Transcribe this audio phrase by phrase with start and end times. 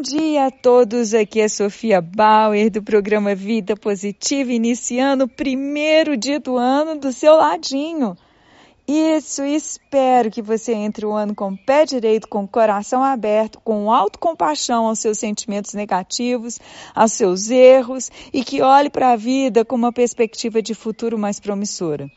[0.00, 6.40] dia a todos, aqui é Sofia Bauer do programa Vida Positiva, iniciando o primeiro dia
[6.40, 8.16] do ano do seu ladinho.
[8.88, 13.60] Isso, espero que você entre o ano com o pé direito, com o coração aberto,
[13.60, 16.58] com autocompaixão aos seus sentimentos negativos,
[16.94, 21.38] aos seus erros e que olhe para a vida com uma perspectiva de futuro mais
[21.38, 22.10] promissora.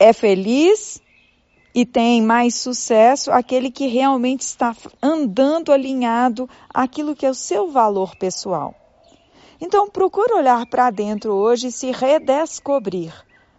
[0.00, 1.00] É feliz?
[1.74, 7.70] E tem mais sucesso aquele que realmente está andando alinhado àquilo que é o seu
[7.70, 8.74] valor pessoal.
[9.60, 13.12] Então, procure olhar para dentro hoje e se redescobrir.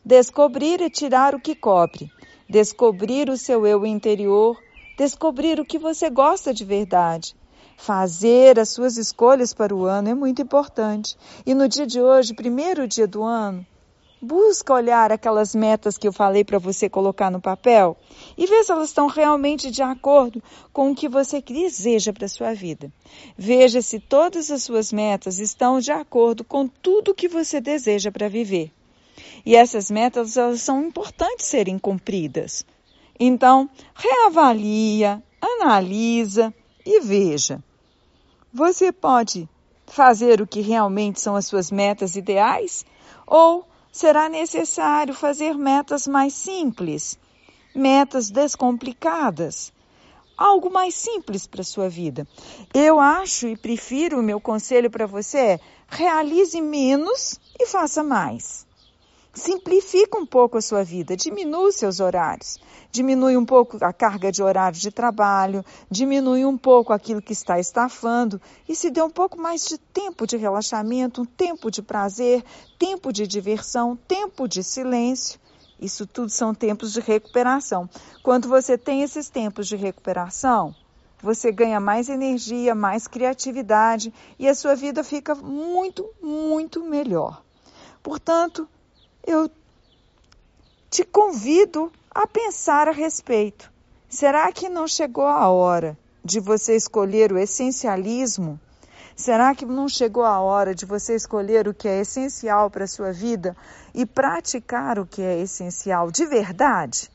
[0.04, 2.10] Descobrir e tirar o que cobre.
[2.50, 4.58] Descobrir o seu eu interior.
[4.98, 7.36] Descobrir o que você gosta de verdade.
[7.78, 11.18] Fazer as suas escolhas para o ano é muito importante.
[11.46, 13.66] E no dia de hoje, primeiro dia do ano,
[14.22, 17.96] Busca olhar aquelas metas que eu falei para você colocar no papel
[18.38, 22.30] e ver se elas estão realmente de acordo com o que você deseja para a
[22.30, 22.92] sua vida.
[23.38, 28.28] Veja se todas as suas metas estão de acordo com tudo que você deseja para
[28.28, 28.72] viver.
[29.46, 32.66] E essas metas elas são importantes serem cumpridas.
[33.18, 36.54] Então, reavalia, analisa
[36.86, 37.64] e veja.
[38.54, 39.48] Você pode
[39.88, 42.86] fazer o que realmente são as suas metas ideais
[43.26, 47.18] ou será necessário fazer metas mais simples,
[47.74, 49.74] metas descomplicadas,
[50.38, 52.28] algo mais simples para a sua vida.
[52.74, 58.69] Eu acho e prefiro, o meu conselho para você é realize menos e faça mais.
[59.34, 62.58] Simplifica um pouco a sua vida, diminui seus horários,
[62.92, 67.60] diminui um pouco a carga de horário de trabalho, diminui um pouco aquilo que está
[67.60, 72.44] estafando e se dê um pouco mais de tempo de relaxamento, um tempo de prazer,
[72.80, 75.40] tempo de diversão, tempo de silêncio.
[75.80, 77.88] Isso tudo são tempos de recuperação.
[78.24, 80.76] Quando você tem esses tempos de recuperação,
[81.22, 87.44] você ganha mais energia, mais criatividade e a sua vida fica muito, muito melhor.
[88.02, 88.68] Portanto,
[89.30, 89.50] eu
[90.90, 93.72] te convido a pensar a respeito.
[94.10, 98.60] Será que não chegou a hora de você escolher o essencialismo?
[99.16, 102.88] Será que não chegou a hora de você escolher o que é essencial para a
[102.88, 103.56] sua vida
[103.94, 107.12] e praticar o que é essencial de verdade?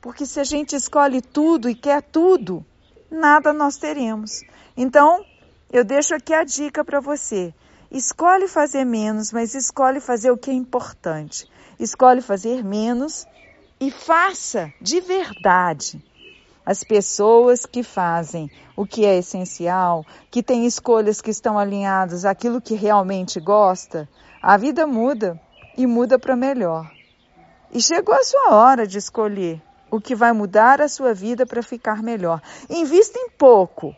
[0.00, 2.64] Porque se a gente escolhe tudo e quer tudo,
[3.10, 4.42] nada nós teremos.
[4.76, 5.24] Então,
[5.72, 7.54] eu deixo aqui a dica para você.
[7.94, 11.48] Escolhe fazer menos, mas escolhe fazer o que é importante.
[11.78, 13.24] Escolhe fazer menos
[13.78, 16.04] e faça de verdade.
[16.66, 22.60] As pessoas que fazem o que é essencial, que têm escolhas que estão alinhadas àquilo
[22.60, 24.08] que realmente gosta,
[24.42, 25.40] a vida muda
[25.76, 26.90] e muda para melhor.
[27.70, 31.62] E chegou a sua hora de escolher o que vai mudar a sua vida para
[31.62, 32.42] ficar melhor.
[32.68, 33.94] Invista em pouco,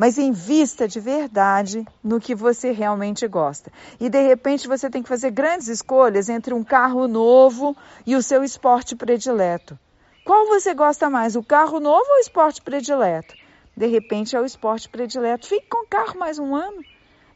[0.00, 3.70] mas invista de verdade no que você realmente gosta.
[4.00, 8.22] E de repente você tem que fazer grandes escolhas entre um carro novo e o
[8.22, 9.78] seu esporte predileto.
[10.24, 13.36] Qual você gosta mais, o carro novo ou o esporte predileto?
[13.76, 15.46] De repente é o esporte predileto.
[15.46, 16.82] Fique com o carro mais um ano.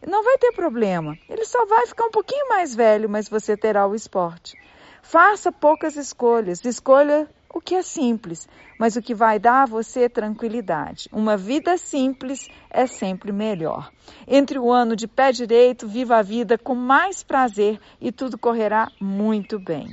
[0.07, 1.19] Não vai ter problema.
[1.29, 4.57] Ele só vai ficar um pouquinho mais velho, mas você terá o esporte.
[5.04, 6.65] Faça poucas escolhas.
[6.65, 8.48] Escolha o que é simples,
[8.78, 11.10] mas o que vai dar a você tranquilidade.
[11.12, 13.92] Uma vida simples é sempre melhor.
[14.26, 18.91] Entre o ano de pé direito, viva a vida com mais prazer e tudo correrá
[18.98, 19.87] muito bem.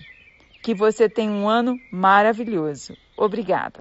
[0.64, 2.96] Que você tenha um ano maravilhoso.
[3.18, 3.80] Obrigada.